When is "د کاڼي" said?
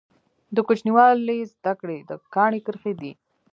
2.09-2.59